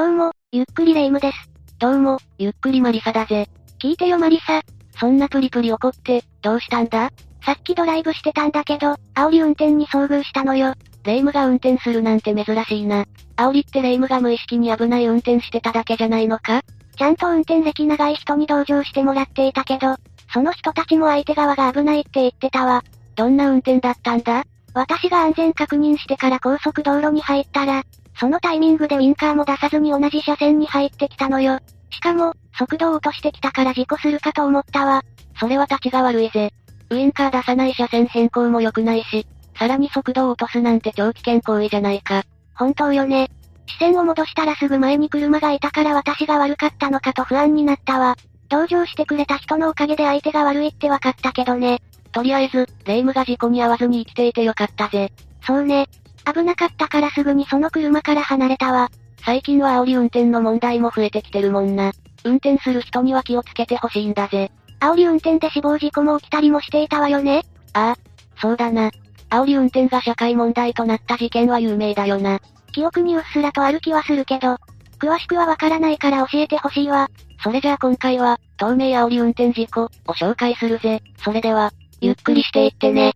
[0.00, 1.50] どうも、ゆっくりレ夢ムです。
[1.78, 3.50] どうも、ゆっくりマリサだぜ。
[3.78, 4.62] 聞いてよマリサ。
[4.98, 7.10] そんなプリプリ怒って、どうしたんだ？
[7.44, 10.72] さっきドライブしてたんだけど、煽り運転に遭遇したのよ。
[11.04, 13.04] レ夢ムが運転するなんて珍しいな。
[13.36, 16.62] 煽りってレ夢ムが無意識に危ない運転してただけじゃないのか？
[16.96, 19.96] ちゃんと運転歴長い人に同情してもらっていたけど、
[20.32, 22.82] その人たちも相手側が危ないって言ってたわ。
[23.16, 24.44] どんな運転だったんだ？
[24.72, 27.82] 私が安全確認してから高速道路に入ったら、
[28.20, 31.58] そのタイミングでウィンカーも出さずに同じ車線に入ってきたのよ。
[31.90, 35.02] しかも、速度を落としてきたから事故するかと思ったわ。
[35.40, 36.52] それは立ちが悪いぜ。
[36.90, 39.26] ウィンカー出さない車線変更も良くないし、
[39.58, 42.24] さらに速度を落とすなんて超危険行為じゃないか。
[42.54, 43.30] 本当よね。
[43.66, 48.16] 視線を戻したらすぐ前に車がいたから私が悪かったのかと不安になったわ。
[48.50, 51.80] 同情してくれた人のおかげで相手が悪いって分かったけどね。
[52.12, 55.10] とりあえず、レイムが事故に遭わずに生きていてよかったぜ。
[55.46, 55.88] そうね。
[56.24, 58.90] 危なかったからすぐにその車から離れたわ。
[59.24, 61.92] 最近は煽り運転の問題も増えてきてるもんな。
[62.24, 64.50] 運転する人には気をつけてほしいんだぜ。
[64.80, 67.42] 煽り運転で死亡事故も起きたりもしていたわよね
[67.74, 67.96] ああ、
[68.40, 68.90] そうだな。
[69.28, 72.40] 煽り運転が社会問題となった事件は有名だよな。
[72.72, 74.56] 記憶にうっすらとある気はするけど、
[74.98, 77.08] 詳しくはわからないから教えてほしいわ。
[77.42, 81.02] それじゃあ今回は、透明煽り運転事故を紹介するぜ。
[81.24, 83.14] それでは、ゆっくりしていってね。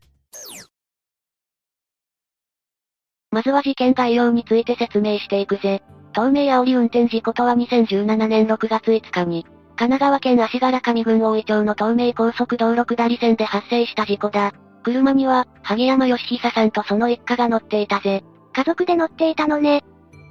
[3.34, 5.82] まずは事件概要について説明していくぜ。
[6.12, 14.52] 透明煽り運転事故とは2017年6月5日に、神奈川県足柄上郡大井町の東名高速道路下り線で発生した事故だ。
[14.84, 18.22] 車には、萩山義久さんとその一家が乗っていたぜ。
[18.52, 19.82] 家族で乗っていたのね。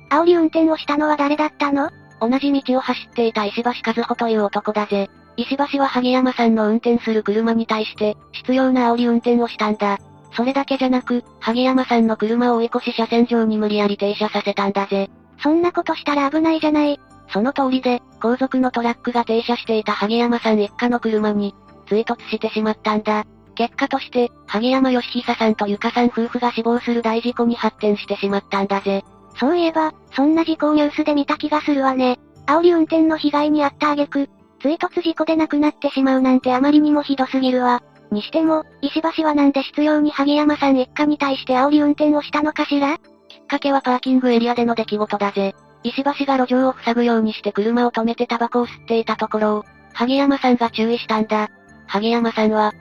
[0.10, 1.90] 煽り運転をしたのは誰だったの？
[2.22, 5.10] 同じ道を走っていた石橋和穂という男だぜ。
[5.36, 10.00] 石橋は萩山さんの運転する車に対して、必要な煽り運転をしたんだ。
[10.36, 15.10] それだけじゃなく、萩山さんの車を追い越し車線上に無理やり停車させたんだぜ。
[15.42, 17.00] そんなことしたら危ないじゃない。
[17.30, 21.54] その通りで、後続のトラックが停車していた萩山さん一家の車に、
[21.88, 23.26] 追突してしまったんだ。
[23.56, 29.04] 結果として、萩山義久さんとゆかさん夫婦が死亡する大事故に発展してしまったんだぜ。
[29.40, 32.20] そういえば、そんな事故をニュースで見た気がするわね。
[32.48, 34.30] 煽り運転の被害に遭った挙句、
[34.62, 37.84] 追突事故で亡くなってしまうなんてあまりにもひどすぎるわ。
[38.14, 42.98] にしても、石橋はなんで必要に萩山さん一家に対して煽り運転をしたのかしら？
[43.28, 45.56] きっかけはパーキングエリアでの出来事だぜ。
[45.84, 51.50] 石橋が路上を塞ぐようにして車を止めてタバコを吸っていたところを、萩山さんが注意したんだ。
[51.88, 52.72] 萩山さんは、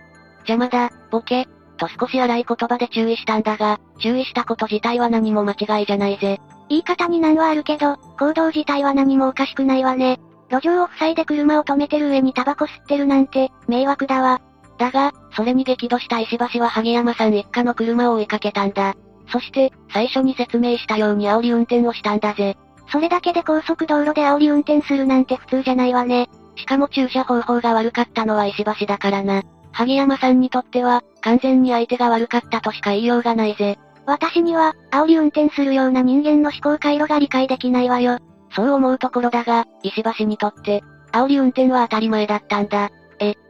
[0.48, 6.40] 邪魔だ、ボケ、と少し荒い言葉で注意したんだが、注意したこと自体は何も間違いじゃないぜ。
[6.68, 10.20] 言い方に難はあるけど、行動自体は何もおかしくないわね。
[10.50, 14.40] 路上を塞いで車を止めてる上にタバコ吸ってるなんて、迷惑だわ。
[14.78, 18.94] だが、それに激怒した石橋は萩山さん一家の車を追いかけたんだ。
[19.28, 22.56] そして、最初に説明したように煽り運転をしたんだぜ。
[22.90, 26.28] それだけで高速道路で煽り運転するなんて普通じゃないわね。
[26.56, 29.42] しかも駐車方法が悪かったのは石橋だからな。
[29.72, 33.78] 萩山さんにとっては、完全に相手が悪かったとしか言いようがないぜ。
[34.04, 38.18] 私には、煽り運転するような人間の思考回路が理解できないわよ。
[38.54, 40.82] そう思うところだが、石橋にとって、
[41.12, 42.90] 煽り運転は当たり前だったんだ。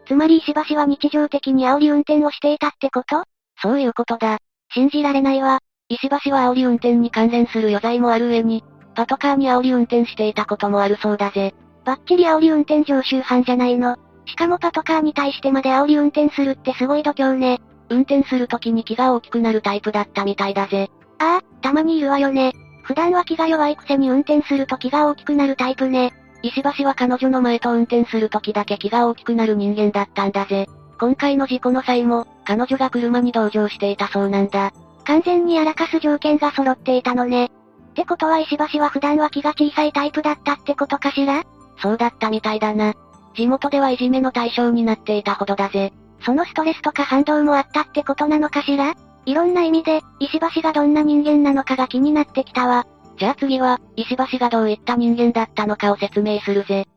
[0.05, 3.25] え、つまり石橋は日常的に煽り運転をしていたってこと？
[3.61, 4.39] そういうことだ。
[4.75, 5.59] 信じられないわ。
[5.89, 8.65] 石橋は煽り運転に関連する余罪もある上に、
[8.95, 11.55] パトカーに煽り運転していたこともあるそうだぜ。
[11.85, 13.97] バッチリ煽り運転常習犯じゃないの。
[14.25, 17.61] しかもパトカーに対してまで煽り運転するってすごい度胸ね。
[17.89, 20.91] 運転する時に気が大きくなるタイプだったみたいだぜ。
[21.19, 22.53] ああ、たまにいるわよね。
[22.83, 26.13] 普段は気が弱いくせに運転すると気が大きくなるタイプね。
[26.43, 30.69] 石橋は彼女の前と運転する時だけ気が大きくなる人間だったんだぜ。
[30.99, 34.73] 今回の事故の際も、彼女が車に同乗していたそうなんだ。
[35.05, 37.47] 完全にやらかす条件が揃っていたのね。
[37.47, 37.49] っ
[37.95, 41.45] てことは石橋は普段は気が小さいタイプだったってことかしら？
[41.81, 42.95] そうだったみたいだな。
[43.35, 45.93] 地元ではいじめの対象になっていたほどだぜ。
[46.25, 48.95] そのストレスとか反動もあったってことなのかしら？
[49.27, 52.87] いろんな意味で、石橋がどんな人間なのかが気になってきたわ。
[53.23, 56.89] じゃあ次は、石橋がどういった人間だったのかを説明するぜ。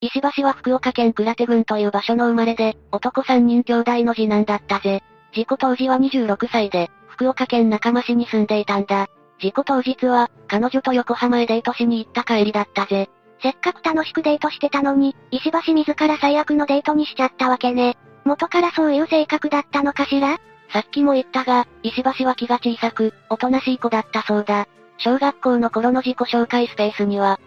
[0.00, 5.02] 石橋は福岡県倉手郡という場所の生まれで、男3人兄弟の次男だったぜ。
[5.34, 9.06] 事故当時は26歳で、福岡県中間市に住んでいたんだ。
[9.38, 13.10] 事故当日は、彼女と横浜へデートしに行った帰りだったぜ。
[13.42, 17.98] せっかく楽しくデートしてたのに、石橋自ら最悪のデートにしちゃったわけね。
[18.24, 20.38] 元からそういう性格だったのかしら？
[20.70, 24.66] さっきも言ったが、石橋は気が小さく、おとなしい子だったそうだ。
[24.98, 27.38] 小学校の頃の自己紹介スペースには、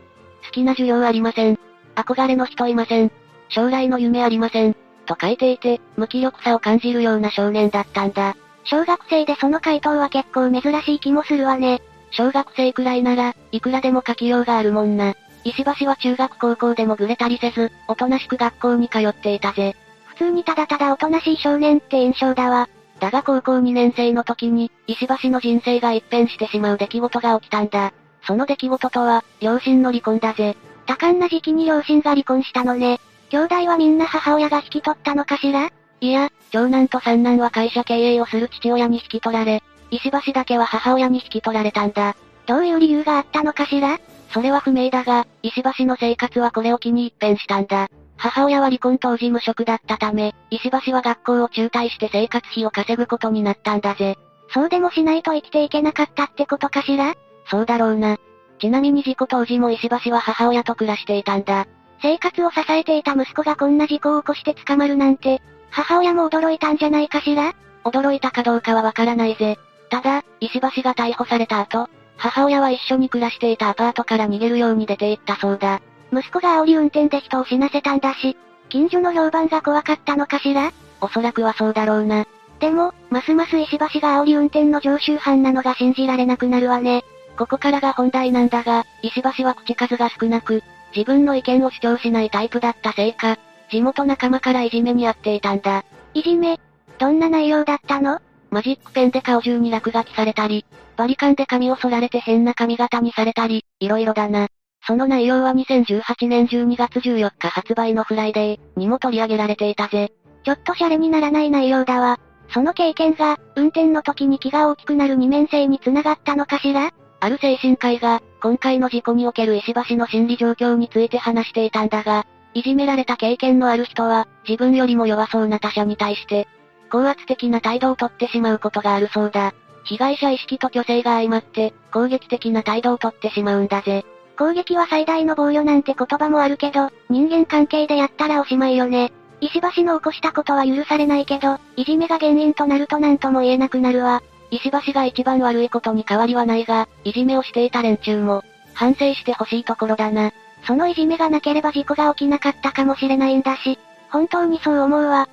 [0.45, 1.59] 好きな授業ありません。
[1.95, 3.11] 憧れの人いません。
[3.49, 4.75] 将来の夢ありません。
[5.05, 8.35] と書いていて、無気力さを感じるような少年だったんだ。
[8.65, 11.81] 小学生でその回答は結構珍しい気もするわね。
[12.11, 15.15] 小学生くらいなら、いくらでも書きようがあるもんな。
[15.43, 19.75] 石橋は中学高校でもぐれたりせず、おとなしく学校に通っていたぜ。
[20.05, 22.67] 普通にただただおとなしい少年って印象だわ。
[22.99, 27.93] だが高校2年生の時に、石橋の人生が一変してしまう出来事が起きたんだ。
[28.25, 30.57] その出来事とは、両親の離婚だぜ。
[30.85, 32.99] 多感な時期に両親が離婚したのね。
[33.29, 35.69] 兄弟はみんな母親が引き取ったのかしら？
[35.99, 39.61] いや、長男と三男は会社経営をする父親に引き取られ、
[39.91, 42.15] 石橋だけは母親に引き取られたんだ。
[42.45, 43.99] どういう理由があったのかしら？
[44.31, 47.89] それは不明だが、石橋の生活はこれを機に一変したんだ。
[48.17, 54.17] 母親は離婚当時無職だったため、石橋は学校を中退して生活費を稼ぐことになったんだぜ。
[54.49, 57.15] そうでもしないと生きていけなかったってことかしら？
[57.49, 58.17] そうだろうな。
[58.59, 61.67] ちなみに事故当時も石橋は母親と暮らしていたんだ。
[62.01, 67.53] 生活を支えていた息子がこんな事故を起こして捕まるなんて、母親も驚いたんじゃないかしら？
[67.83, 69.57] 驚いたかどうかはわからないぜ。
[69.89, 71.87] ただ、石橋が逮捕された後、
[72.17, 75.81] 母親は一緒に暮らしていたアパートから逃げるように出て行ったそうだ。
[76.11, 78.37] 息子が煽り運転で人を死なせたんだし、
[78.69, 80.71] 近所の評判が怖かったのかしら？
[81.01, 82.25] おそらくはそうだろうな。
[82.59, 87.03] でも、ますます石橋が煽り運転の常習犯なのが信じられなくなるわね。
[87.37, 90.63] ここからが本題なんだが、石橋は口数が少なく、
[90.95, 93.37] 自分の意見を主張しないタイプだったせいか、
[93.69, 95.83] 地元仲間からいじめにあっていたんだ。
[96.13, 96.59] いじめ？
[96.97, 98.19] どんな内容だったの？
[98.49, 100.65] マジックペンで顔中に落書きされたり、
[100.95, 104.47] バリカンで髪を剃られて変な髪型にされたり、いろいろだな。
[104.87, 110.13] その内容は2018年12月14日発売のフライデーにも取り上げられていたぜ。
[110.45, 112.21] ちょっとシャレにならない内容だわ。
[112.53, 116.91] その経験が、運転の時に気が大きくなる二面性に繋がったのかしら？
[117.19, 126.47] ある精神科医が、今回の事故における石橋の心理状況について話していたんだが、いじめられた経験のある人は、自分よりも弱そうな他者に対して、
[126.89, 129.53] 高圧的な態度をとってしまうことがあるそうだ。
[129.83, 134.05] 被害者意識と虚勢が相まって、攻撃的な態度をとってしまうんだぜ。
[134.37, 139.11] 攻撃は最大の防御なんて言葉もあるけど、人間関係でやったらおしまいよね。
[139.41, 144.21] 石橋の起こしたことは許されないけど、いじめが原因となると何とも言えなくなるわ。
[144.51, 148.43] 石橋が一番悪いことに変わりはないが、いじめをしていた連中も、
[148.73, 150.31] 反省してほしいところだな。
[150.65, 153.77] そのいじめがなければ事故が起きなかったかもしれないんだし、
[154.11, 155.27] 本当にそう思うわ。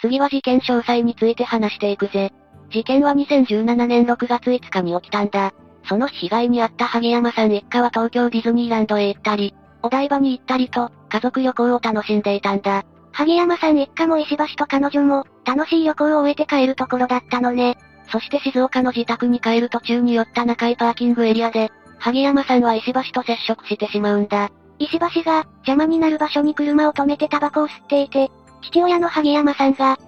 [0.00, 2.32] 次は事件詳細について話していくぜ。
[2.70, 5.52] 事件は2017年6月5日に起きたんだ。
[5.84, 12.84] その被害に遭った萩山さん一家は東京ディズニーランドへ行ったり、お台場に行ったりと、家族旅行を楽しんでいたんだ。
[13.12, 17.76] 萩山さん一家も石橋と彼女も、楽しい旅行を終えて帰るところだったのね。
[18.10, 24.50] そして静岡の自宅に帰る途中に寄った中井パーキングエリアで、萩山さんは石橋と接触してしまうんだ。
[24.78, 28.30] 石橋が、邪魔になる場所に車を止めてタバコを吸っていて、
[28.62, 29.98] 父親の萩山さんが、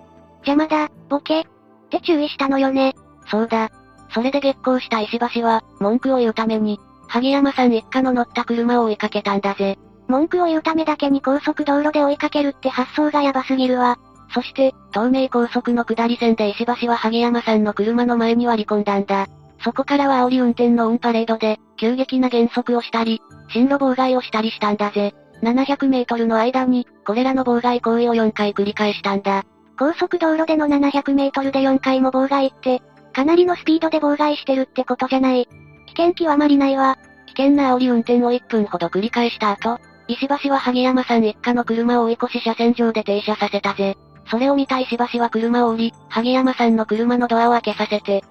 [0.46, 1.44] 邪魔だ、ボケ、っ
[1.90, 2.94] て注意したのよね。
[3.30, 3.70] そうだ。
[4.14, 6.78] それで激高した石橋は、文句を言うために、
[7.08, 9.76] 萩山さん一家の乗った車を追いかけたんだぜ。
[10.06, 13.98] 文句を言うためだけに高速道路で追いかけるって発想がヤバすぎるわ。
[14.32, 19.26] そして、東名高速の下り線で石橋は萩山さんの車の前に割り込んだんだ。
[19.64, 23.20] そこからは煽り運転のオンパレードで、急激な減速をしたり、
[23.52, 25.14] 進路妨害をしたりしたんだぜ。
[25.42, 29.44] 700メートルの間に、これらの妨害行為を4回繰り返したんだ。
[29.78, 32.82] 高速道路での700メートルで4回も妨害って、
[33.14, 35.46] かなりのスピードで妨害してるってことじゃない。
[35.86, 36.98] 危険極まりないわ。
[37.26, 39.78] 危険な煽り運転を1分ほど繰り返した後、
[40.08, 43.96] 石橋は萩山さん一家の車を追い越し車線上で停車させたぜ。
[44.30, 48.22] それを見た石橋は車を降り、萩山さんの車のドアを開けさせて、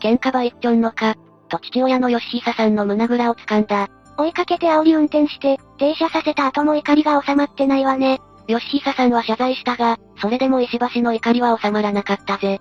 [0.00, 1.14] 喧嘩ば一丁のか、
[1.48, 3.88] と父親の吉久さんの胸ぐらを掴んだ。
[4.16, 8.20] 追いかけて煽り運転して、停車させた後も怒りが収まってないわね。
[8.46, 12.60] 吉久さんは謝罪したが、それでも石橋の怒りは収まらなかったぜ。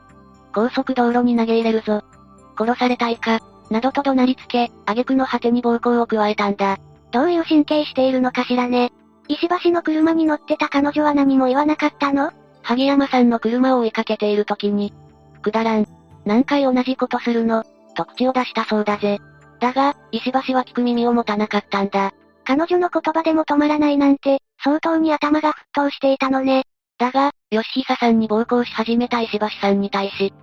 [0.53, 2.03] 高速道路に投げ入れるぞ。
[2.58, 3.39] 殺されたいか、
[3.70, 6.77] などと怒鳴りつけ、挙句の果てに暴行を加えたんだ。
[7.12, 8.91] どういう神経しているのかしらね。
[9.27, 12.32] 石橋の車に乗ってた彼女は何も言わなかったの？
[12.63, 14.94] 萩山さんの車を追いかけている時に、
[15.41, 15.86] くだらん。
[16.25, 17.63] 何回同じことするの、
[17.96, 19.20] と口を出したそうだぜ。
[19.60, 22.12] だが、石橋は聞く耳を持たなかったんだ。
[22.44, 26.63] 彼女の言葉でも止まらないなんて、相当に頭が沸騰していたのね。
[27.00, 30.34] だが、吉久さんに暴行し始めた石橋さんに対し、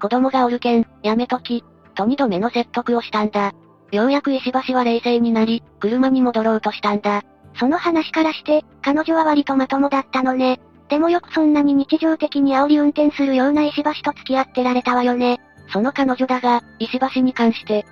[0.00, 1.62] 子供がおるけん、やめとき、
[1.94, 3.52] と二度目の説得をしたんだ。
[3.92, 7.22] ようやく石橋は冷静になり、車に戻ろうとしたんだ。
[7.58, 10.58] その話からして、彼女は割とまともだったのね。
[10.88, 15.40] でもよくそんなに日常的に煽り運転するような石橋と付き合ってられたわよね。
[15.72, 17.84] その彼女だが、石橋に関して、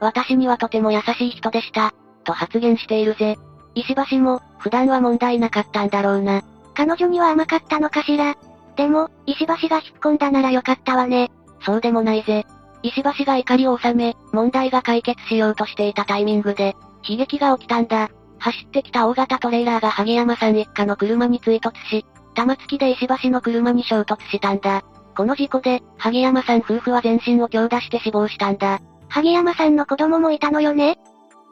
[0.00, 1.92] 私にはとても優しい人でした、
[2.24, 3.36] と発言しているぜ。
[3.74, 6.42] 石橋も、普段は問題なかったんだろうな。
[6.74, 8.36] 彼女には甘かったのかしら。
[8.76, 11.30] でも、石橋が引っ込んだならよかったわね。
[11.60, 12.46] そうでもないぜ。
[12.82, 16.74] 石橋が怒りを収め、問題が解決しようとしていたタイミングで、
[17.06, 18.10] 悲劇が起きたんだ。
[18.38, 24.82] 走ってきた大型トレーラーが萩山さん一家の車に追突し、玉突きで石橋の車に衝突したんだ。
[25.16, 28.80] この事故で、萩山さん夫婦は全身を強打して死亡したんだ。
[29.08, 30.98] 萩山さんの子供もいたのよね？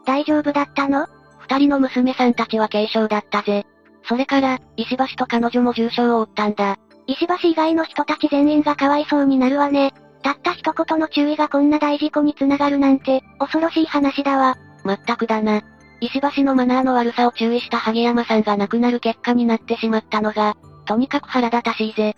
[0.06, 1.06] 大丈夫だったの？
[1.40, 3.66] 二人の娘さんたちは軽傷だったぜ。
[4.10, 6.78] それから、石橋と彼女も重傷を負ったんだ。
[7.06, 9.94] 石橋以外の人たち全員がかわいそうになるわね。
[10.24, 14.56] たった一言の注意がこんな大事故につながるなんて、恐ろしい話だわ。
[14.82, 15.62] まったくだな。
[16.00, 22.16] 石橋のマナーの悪さを注意した萩山さんが亡くなる結果になってしまったのが、とにかく腹立たしいぜ。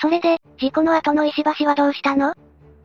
[0.00, 2.34] それで、事故の後の石橋はどうしたの？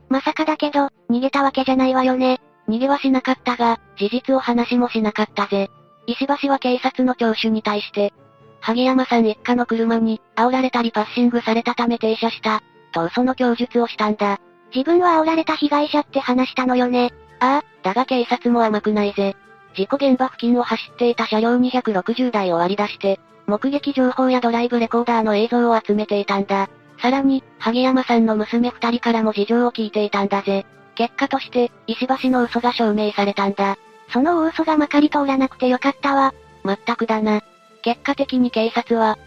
[0.07, 2.39] まさかだけど、逃げたわけじゃないわよね。
[2.67, 5.69] 逃げはしなかったが、事実を話もしなかったぜ。
[6.07, 8.13] 石橋は警察の聴取に対して、
[8.61, 12.61] 萩山さん一家の車に、煽られたりパッシングされたため停車した、
[12.93, 14.39] と嘘の供述をしたんだ。
[14.73, 17.13] 自分は煽られた被害者って話したのよね。
[17.39, 19.35] ああ、だが警察も甘くないぜ。
[19.75, 26.69] 事故現場付近を走っていた車両260台を割り出して、目撃情報やドライブレコーダーの映像を集めていたんだ。
[27.01, 30.65] さらに、萩山さんの娘二人からも事情を聞いていたんだぜ。
[30.95, 33.77] 結果として、石橋の嘘が証明されたんだ。
[34.11, 36.33] その大嘘がまかり通らなくてよかったわ。
[36.63, 37.41] まったくだな。
[37.81, 39.17] 結果的に警察は、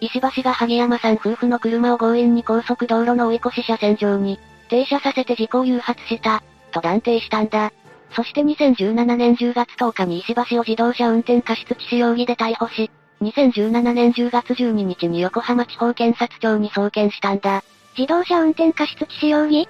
[0.00, 6.42] 石橋が萩山さん夫婦の車を強引に高速道路の追い越し車線上に、停車させて事故を誘発した、
[6.72, 7.72] と断定したんだ。
[8.12, 12.90] そして2017年10月10日に石橋を自動車運転過失致死容疑で逮捕し、
[13.22, 17.62] 2017年10月12日に横浜地方検察庁に送検したんだ。
[17.96, 19.68] 自動車運転過失致死容疑？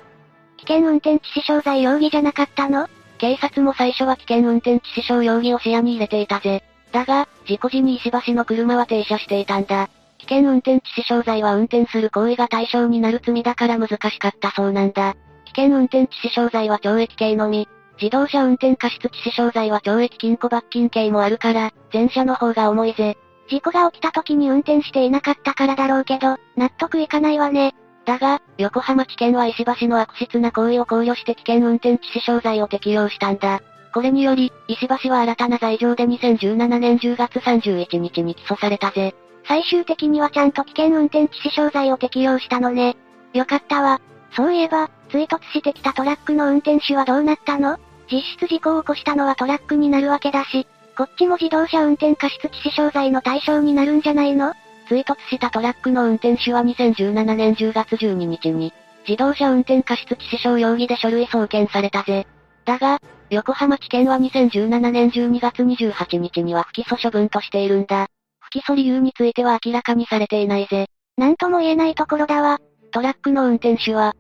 [0.59, 2.89] 危険運転致死傷罪容疑じゃなかったの？
[3.19, 6.63] 警察も最初は危険運転致死傷容疑を視野に入れていたぜ。
[6.93, 9.89] だが、事故時に石橋の車は停車していたんだ。
[10.19, 15.15] 危険運転致死傷罪は運転する行為が対象になる罪だから難しかったそうなんだ。
[15.45, 17.69] 危険運転致死傷罪は懲役刑のみ。
[18.01, 23.17] 自動車運転過失致死傷罪は懲役禁錮罰金刑もあるから、前者の方が重いぜ。
[23.49, 27.75] 事故が起きた時に運転していなかったからだろうけど、納得いかないわね。
[28.07, 33.61] だが、横浜地検は石橋の悪質な行為を考慮して危険運転致死傷罪を適用したんだ。
[33.93, 39.15] これにより、石橋は新たな罪状で2017年10月31日に起訴されたぜ。
[39.49, 42.97] 最終的にはちゃんと危険運転致死傷罪を適用したのね。
[43.33, 44.01] よかったわ。
[44.37, 47.79] そういえば、追突してきたトラックの運転手はどうなったの？
[48.11, 54.53] 実質事故を起こしたのはトラックになるわけだし、こっちも自動車運転過失致死傷罪の対象になるんじゃないの？
[54.87, 58.73] 追突したトラックの運転手は2017年10月12日に、
[59.07, 62.27] 自動車運転過失致死傷容疑で書類送検されたぜ。
[62.65, 62.99] だが、
[63.31, 68.07] 横浜地検は2017年12月28日には不起訴処分としているんだ。
[68.41, 70.87] 不起訴理由については明らかにされていないぜ。
[71.17, 72.59] なんとも言えないところだわ。
[72.93, 74.15] トラックの運転手は、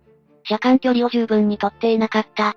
[0.45, 2.55] 車間距離を十分にとっていなかった。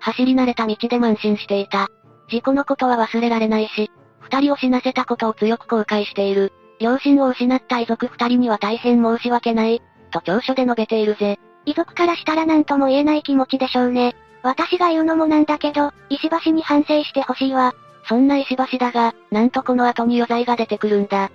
[0.00, 1.88] 走り慣れた道で慢心していた。
[2.28, 3.90] 事故のことは忘れられないし、
[4.20, 6.52] 二人を死なせたことを強く後悔している。
[6.80, 11.38] 両親を失った遺族二人には大変申し訳ない、と調書で述べているぜ。
[11.64, 14.16] 遺族からしたら何とも言えない気持ちでしょうね。
[14.42, 17.74] 私が言うのもなんだけど、石橋に反省してほしいわ。
[18.08, 21.30] そんな石橋だが、なんとこの後に余罪が出てくるんだ。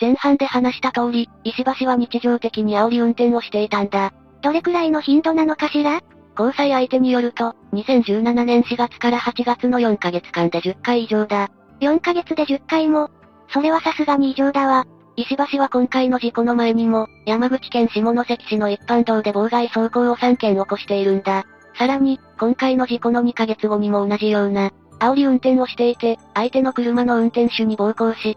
[0.00, 4.12] 前半で話した通り、石橋は日常的に煽り運転をしていたんだ。
[4.42, 6.00] どれくらいの頻度なのかしら？
[6.38, 11.50] 交際相手によると、2017年4月から8月の4ヶ月間で10回以上だ。
[11.80, 13.10] 4ヶ月で10回も。
[13.48, 14.86] それはさすがに異常だわ。
[15.16, 21.46] 石橋は今回の事故の前にも、山口県下関市の一般道で妨害走行を3件起こしているんだ。
[21.78, 28.36] さらに、今回の事故の2ヶ月後にも同じような、煽り運転をしていて、相手の車の運転手に暴行し、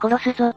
[0.00, 0.54] 殺すぞ。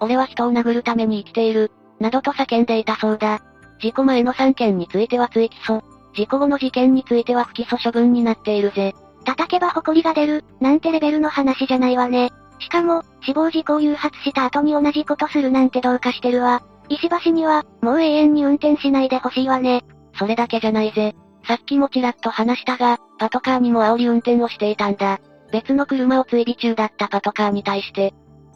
[0.00, 1.70] 俺は人を殴るために生きている、
[2.00, 3.40] などと叫んでいたそうだ。
[3.80, 5.82] 事故前の3件については追起訴、
[6.14, 8.94] 事故後の事件については不起訴処分になっているぜ。
[9.24, 12.30] 叩けば埃が出る、なんてレベルの話じゃないわね。
[12.58, 16.62] しかも、死亡事故を誘発した後に同じことするなんてどうかしてるわ。
[16.88, 19.84] 石橋には、もう永遠に運転しないでほしいわね。
[20.18, 21.14] それだけじゃないぜ。
[21.46, 25.18] さっきもちらっと話したが、パトカーにも煽り運転をしていたんだ。
[25.50, 28.14] 別の車を追尾中だったパトカーに対して、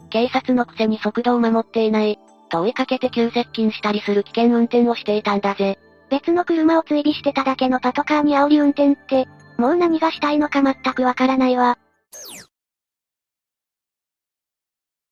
[0.09, 2.17] 警察のくせに速度を守っていない、
[2.49, 5.77] と追いかけて急接近したりする危険運転をしていたんだぜ。
[6.09, 11.77] 別の車を追尾してただけのパトカーに煽り運転って、もう何がしたいのか全くわからないわ。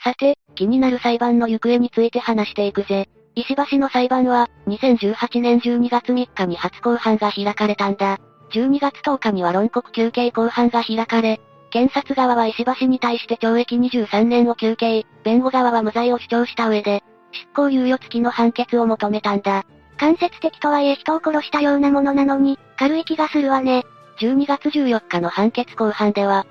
[0.04, 3.10] さて、気になる裁判の行方について話していくぜ。
[3.34, 8.20] 石橋の裁判は、2018年12月3日に初公判が開かれたんだ。
[8.52, 19.64] 12月10日には論告休刑公判が開かれ、検察側は石橋に対して懲役23年を求刑、弁護側は無罪を主張した上で、執行猶予付きの判決を求めたんだ。
[19.98, 23.84] 間接的とはいえ人を殺したようなものなのに、軽い気がするわね。
[24.20, 26.46] 12月14日の判決公判では、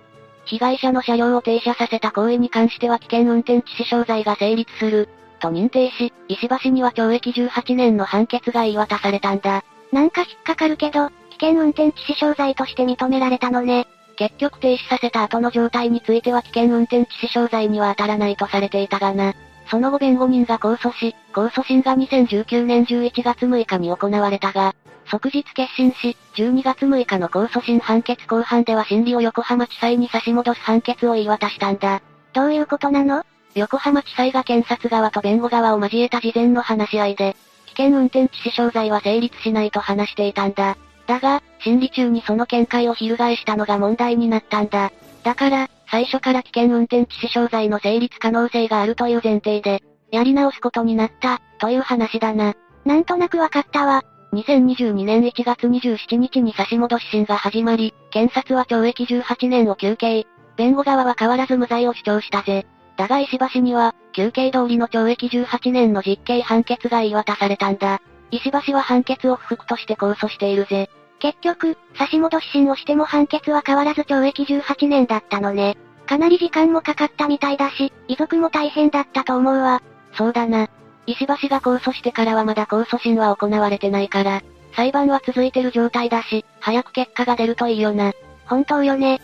[0.44, 5.08] 被害者の車両を停車させた行為に関しては危険運転致死傷罪が成立する、
[5.40, 9.64] と認定し、石橋には懲役18年の判決が言い渡されたんだ。
[9.92, 13.86] なんか引っかかるけど、危険運転致死傷罪として認められたのね。
[14.16, 19.34] 結局停止させた後の状態については危険運転致死傷罪には当たらないとされていたがな。
[19.70, 24.74] その後弁護人が控訴し、控訴審が2019年11月6日に行われたが、
[25.06, 32.02] 即日決審し、12月6日の控訴審判決公判では審理を横浜地裁に差し戻す判決を言い渡したんだ。
[32.32, 33.24] どういうことなの？
[33.54, 40.76] 横浜地裁が検察側と弁護側を交えた事前の話し合いで、危険運転致死傷罪は成立しないと話していたんだ。
[41.06, 44.90] だが、審理中にその見解を翻したのが問題になったんだ。
[45.22, 52.54] だから、最初から危険運転致死傷罪の成立可能性があるという前提で、やり直すことになった、という話だな。
[52.84, 54.02] なんとなくわかったわ。
[54.34, 60.26] 2022年1月27日に差し戻し審が始まり、検察は懲役18年を求刑。
[60.56, 62.66] 弁護側は変わらず無罪を主張したぜ。
[62.96, 68.00] だが石橋には、求刑通りの懲役18年の実刑判決が言い渡されたんだ。
[68.30, 70.90] 石橋は判決を不服として控訴しているぜ。
[71.20, 75.76] 結局、差し戻し審をしても判決は変わらず懲役18年だったのね。
[76.06, 79.82] かなり時間もかかったみたいだし、遺族も大変だったと思うわ。
[80.12, 80.68] そうだな。
[81.06, 84.42] 石橋が控訴してからはまだ控訴審は行われてないから、
[84.74, 88.12] 裁判は続いてる状態だし、早く結果が出るといいよな。
[88.46, 89.20] 本当よね。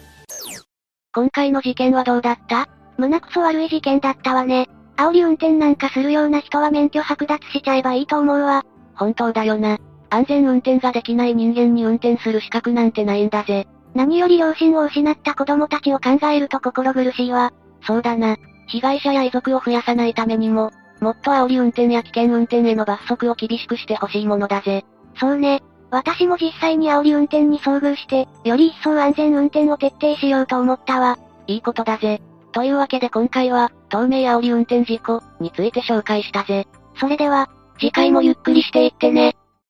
[1.12, 2.68] 今回の事件はどうだった？
[2.96, 4.68] 胸くそ悪い事件だったわね。
[4.96, 8.64] 煽り運転なんかするような人は免許剥奪しちゃえばいいと思うわ。
[8.94, 9.78] 本当だよな。
[10.10, 13.66] 安全運転ができない人間に運転する資格なんてないんだぜ。
[13.94, 17.52] 何より両親を失った子供たちを考えると心苦しいわ。
[17.86, 18.36] そうだな。
[18.68, 24.84] 被害者や遺族を増やさないためにも、もっと煽り運転や危険運転への罰則を厳しくしてほしいものだぜ。
[25.18, 25.62] そうね。
[25.90, 31.18] 私も実際に煽り運転に遭遇して、より一層安全運転を徹底しようと思ったわ。
[31.46, 32.20] いいことだぜ。
[32.52, 36.66] というわけで今回は、透明煽り運転事故について紹介したぜ。
[36.96, 39.36] それでは、次回もゆっくりしていってね。